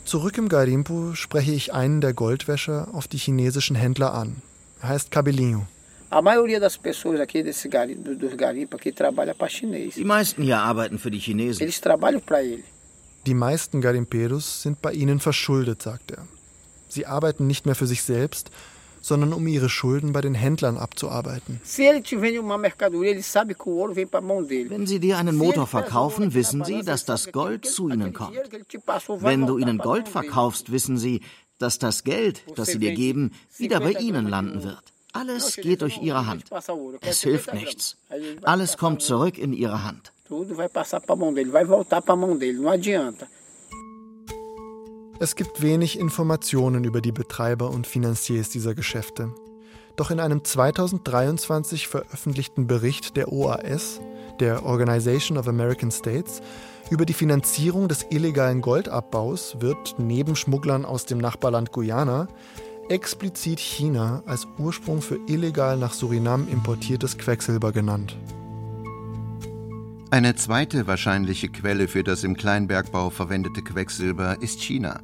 [0.06, 4.36] Zurück im Garimpo spreche ich einen der Goldwäscher auf die chinesischen Händler an.
[4.80, 5.66] Er heißt Cabelinho.
[9.96, 11.66] Die meisten hier arbeiten für die Chinesen.
[13.26, 16.26] Die meisten Garimperos sind bei ihnen verschuldet, sagt er.
[16.88, 18.50] Sie arbeiten nicht mehr für sich selbst,
[19.00, 21.60] sondern um ihre Schulden bei den Händlern abzuarbeiten.
[21.64, 22.04] Wenn
[24.86, 28.36] sie dir einen Motor verkaufen, wissen sie, dass das Gold zu ihnen kommt.
[29.20, 31.20] Wenn du ihnen Gold verkaufst, wissen sie,
[31.58, 34.82] dass das Geld, das sie dir geben, wieder bei ihnen landen wird.
[35.12, 36.44] Alles geht durch ihre Hand.
[37.00, 37.96] Es hilft nichts.
[38.42, 40.12] Alles kommt zurück in ihre Hand.
[40.28, 43.28] Tudo vai passar para a mão dele, vai voltar para a mão dele, não adianta.
[45.18, 49.32] Es gibt wenig Informationen über die Betreiber und Finanziers dieser Geschäfte.
[49.96, 54.00] Doch in einem 2023 veröffentlichten Bericht der OAS,
[54.40, 56.42] der Organization of American States,
[56.90, 62.28] über die Finanzierung des illegalen Goldabbaus wird neben Schmugglern aus dem Nachbarland Guyana
[62.88, 68.16] explizit China als Ursprung für illegal nach Surinam importiertes Quecksilber genannt.
[70.08, 75.00] Eine zweite wahrscheinliche Quelle für das im Kleinbergbau verwendete Quecksilber ist China.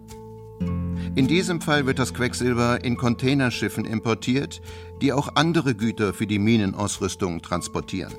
[1.17, 4.63] In diesem Fall wird das Quecksilber in Containerschiffen importiert,
[5.01, 8.15] die auch andere Güter für die Minenausrüstung transportieren.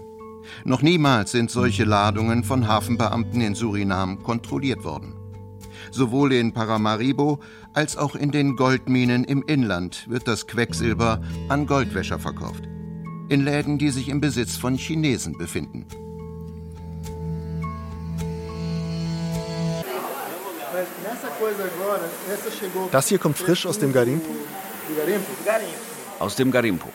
[0.65, 5.15] Noch niemals sind solche Ladungen von Hafenbeamten in Surinam kontrolliert worden.
[5.89, 7.39] Sowohl in Paramaribo
[7.71, 12.63] als auch in den Goldminen im Inland wird das Quecksilber an Goldwäscher verkauft.
[13.29, 15.85] In Läden, die sich im Besitz von Chinesen befinden.
[22.91, 24.29] Das hier kommt frisch aus dem Garimpo?
[26.19, 26.89] Aus dem Garimpo.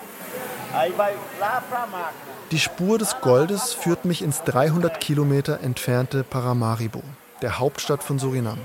[2.51, 7.03] Die Spur des Goldes führt mich ins 300 Kilometer entfernte Paramaribo,
[7.43, 8.59] der Hauptstadt von Surinam.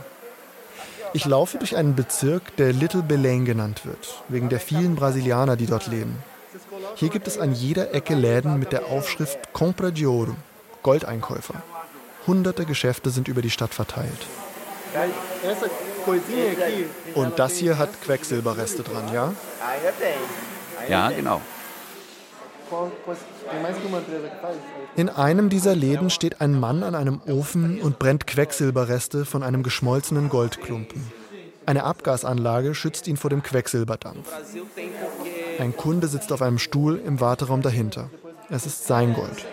[1.14, 5.68] Ich laufe durch einen Bezirk, der Little Belém genannt wird, wegen der vielen Brasilianer, die
[5.68, 6.18] dort leben.
[6.96, 10.36] Hier gibt es an jeder Ecke Läden mit der Aufschrift Compra de Ouro,
[10.82, 11.56] Goldeinkäufer.
[12.26, 14.28] Hunderte Geschäfte sind über die Stadt verteilt.
[17.16, 19.34] Und das hier hat Quecksilberreste dran, ja?
[20.90, 21.42] Ja, genau.
[24.96, 29.64] In einem dieser Läden steht ein Mann an einem Ofen und brennt Quecksilberreste von einem
[29.64, 31.12] geschmolzenen Goldklumpen.
[31.66, 34.28] Eine Abgasanlage schützt ihn vor dem Quecksilberdampf.
[35.60, 38.10] Ein Kunde sitzt auf einem Stuhl im Warteraum dahinter.
[38.50, 39.46] Es ist sein Gold.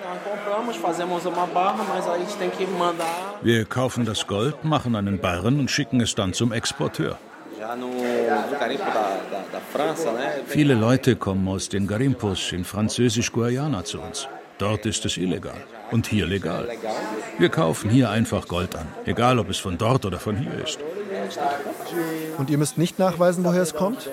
[3.42, 7.18] Wir kaufen das Gold, machen einen Barren und schicken es dann zum Exporteur.
[10.46, 14.28] Viele Leute kommen aus den Garimpos in Französisch-Guayana zu uns.
[14.58, 15.56] Dort ist es illegal
[15.90, 16.68] und hier legal.
[17.38, 20.78] Wir kaufen hier einfach Gold an, egal ob es von dort oder von hier ist.
[22.38, 24.10] Und ihr müsst nicht nachweisen, woher es kommt?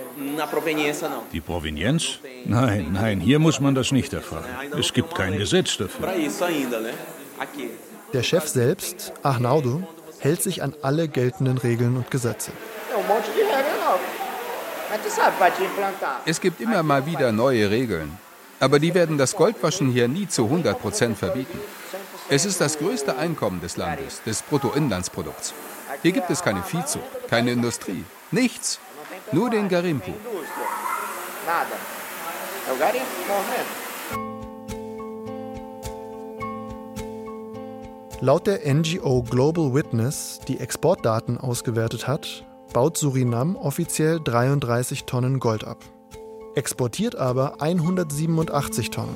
[1.33, 2.19] Die Provenienz?
[2.45, 4.45] Nein, nein, hier muss man das nicht erfahren.
[4.77, 6.09] Es gibt kein Gesetz dafür.
[8.13, 9.83] Der Chef selbst, Arnaudo,
[10.19, 12.51] hält sich an alle geltenden Regeln und Gesetze.
[16.25, 18.17] Es gibt immer mal wieder neue Regeln.
[18.59, 21.59] Aber die werden das Goldwaschen hier nie zu 100 Prozent verbieten.
[22.29, 25.53] Es ist das größte Einkommen des Landes, des Bruttoinlandsprodukts.
[26.01, 28.79] Hier gibt es keine Viehzucht, keine Industrie, nichts.
[29.31, 30.13] Nur den Garimpo.
[38.19, 45.63] Laut der NGO Global Witness, die Exportdaten ausgewertet hat, baut Surinam offiziell 33 Tonnen Gold
[45.63, 45.79] ab
[46.57, 49.15] exportiert aber 187 Tonnen.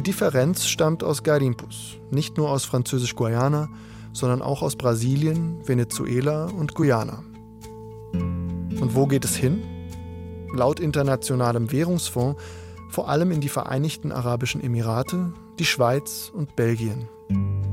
[0.00, 3.68] Die Differenz stammt aus Garimpus, nicht nur aus Französisch-Guayana,
[4.14, 7.22] sondern auch aus Brasilien, Venezuela und Guyana.
[8.14, 9.62] Und wo geht es hin?
[10.54, 12.40] Laut Internationalem Währungsfonds
[12.88, 17.06] vor allem in die Vereinigten Arabischen Emirate, die Schweiz und Belgien.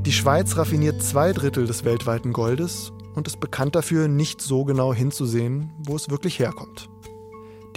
[0.05, 4.93] Die Schweiz raffiniert zwei Drittel des weltweiten Goldes und ist bekannt dafür, nicht so genau
[4.93, 6.89] hinzusehen, wo es wirklich herkommt.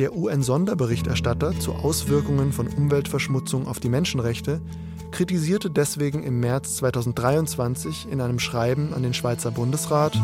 [0.01, 4.63] Der UN-Sonderberichterstatter zu Auswirkungen von Umweltverschmutzung auf die Menschenrechte
[5.11, 10.19] kritisierte deswegen im März 2023 in einem Schreiben an den Schweizer Bundesrat,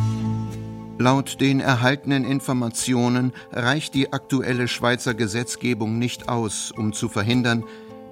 [0.98, 7.62] Laut den erhaltenen Informationen reicht die aktuelle Schweizer Gesetzgebung nicht aus, um zu verhindern,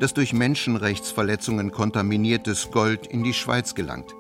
[0.01, 4.15] dass durch Menschenrechtsverletzungen kontaminiertes Gold in die Schweiz gelangt.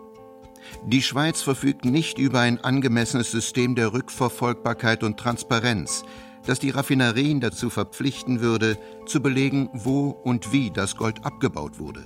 [0.86, 6.04] Die Schweiz verfügt nicht über ein angemessenes System der Rückverfolgbarkeit und Transparenz,
[6.46, 12.04] das die Raffinerien dazu verpflichten würde, zu belegen, wo und wie das Gold abgebaut wurde.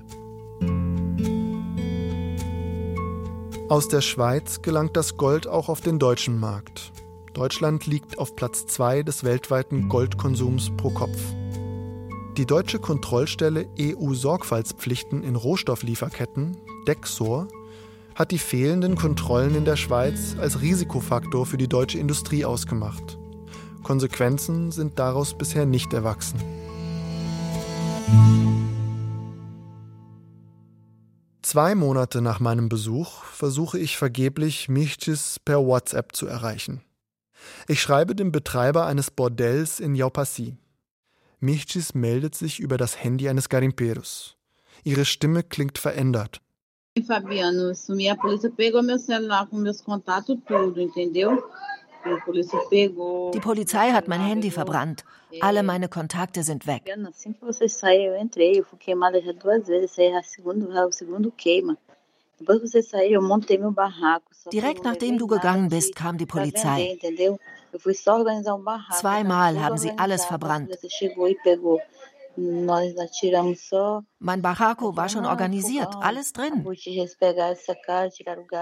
[3.69, 6.91] Aus der Schweiz gelangt das Gold auch auf den deutschen Markt.
[7.35, 11.19] Deutschland liegt auf Platz 2 des weltweiten Goldkonsums pro Kopf.
[12.39, 17.49] Die deutsche Kontrollstelle EU-Sorgfaltspflichten in Rohstofflieferketten, DEXOR,
[18.15, 23.18] hat die fehlenden Kontrollen in der Schweiz als Risikofaktor für die deutsche Industrie ausgemacht.
[23.89, 26.39] Konsequenzen sind daraus bisher nicht erwachsen.
[31.41, 36.83] Zwei Monate nach meinem Besuch versuche ich vergeblich, Michtis per WhatsApp zu erreichen.
[37.67, 40.59] Ich schreibe dem Betreiber eines Bordells in Yaupassi.
[41.41, 44.37] Michtis meldet sich über das Handy eines Garimperos.
[44.85, 46.43] Ihre Stimme klingt verändert.
[47.07, 51.43] Fabiano, sumi a polícia pegou meu celular com meus contatos tudo, entendeu?
[53.35, 55.05] Die Polizei hat mein Handy verbrannt.
[55.41, 56.85] Alle meine Kontakte sind weg.
[64.53, 66.99] Direkt nachdem du gegangen bist, kam die Polizei.
[68.93, 70.71] Zweimal haben sie alles verbrannt.
[74.21, 76.65] Mein Barraco war schon organisiert, alles drin.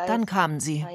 [0.07, 0.87] Dann kamen sie.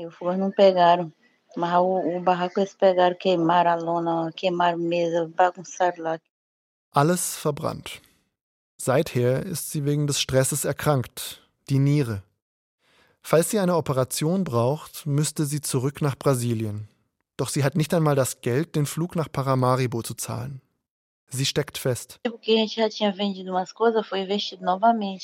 [1.56, 6.20] Mas o, o barraco eles pegaram, queimaram a lona, queimaram mesa, bagunçaram lá.
[6.92, 8.02] Alles verbrannt.
[8.78, 12.24] Seither ist sie wegen des Stresses erkrankt, die Niere.
[13.22, 16.88] Falls sie eine Operation braucht, müsste sie zurück nach Brasilien.
[17.38, 20.62] Doch sie hat nicht einmal das Geld, den Flug nach Paramaribo zu zahlen.
[21.34, 22.20] Sie steckt fest.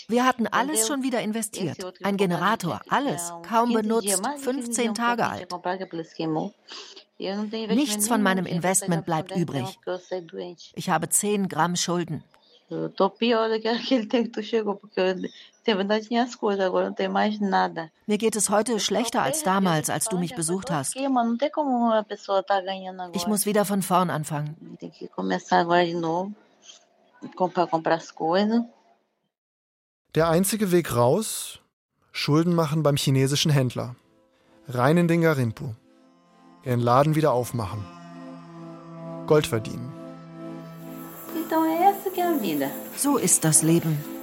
[0.07, 1.77] Wir hatten alles schon wieder investiert.
[2.03, 5.47] Ein Generator, alles, kaum benutzt, 15 Tage alt.
[7.19, 9.77] Nichts von meinem Investment bleibt übrig.
[10.75, 12.23] Ich habe 10 Gramm Schulden.
[18.05, 20.95] Mir geht es heute schlechter als damals, als du mich besucht hast.
[20.95, 21.09] Ich
[23.27, 24.77] muss wieder von vorn anfangen.
[30.15, 31.59] Der einzige Weg raus,
[32.11, 33.95] Schulden machen beim chinesischen Händler.
[34.67, 35.75] Rein in den Garimpo.
[36.63, 37.85] Ihren Laden wieder aufmachen.
[39.27, 39.91] Gold verdienen.
[42.95, 44.16] So ist das Leben.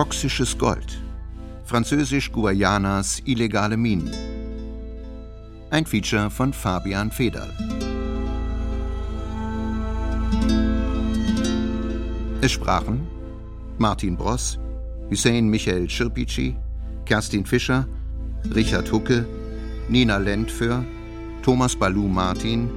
[0.00, 0.98] Toxisches Gold.
[1.66, 4.10] Französisch-Guayanas illegale Minen.
[5.68, 7.52] Ein Feature von Fabian Federl.
[12.40, 13.06] Es sprachen
[13.76, 14.58] Martin Bross,
[15.10, 16.56] Hussein Michael Schirpici,
[17.04, 17.86] Kerstin Fischer,
[18.54, 19.26] Richard Hucke,
[19.90, 20.82] Nina Lentför,
[21.42, 22.70] Thomas Balu Martin,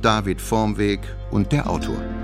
[0.00, 1.00] David Formweg
[1.32, 2.17] und der Autor.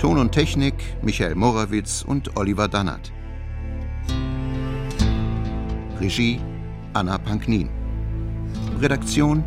[0.00, 3.12] Ton und Technik Michael Morawitz und Oliver Dannert.
[6.00, 6.40] Regie
[6.94, 7.68] Anna Panknin.
[8.80, 9.44] Redaktion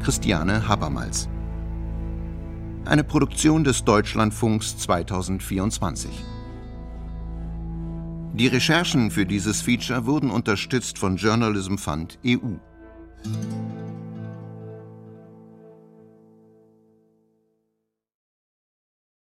[0.00, 1.28] Christiane Habermals.
[2.84, 6.12] Eine Produktion des Deutschlandfunks 2024.
[8.34, 12.58] Die Recherchen für dieses Feature wurden unterstützt von Journalism Fund EU.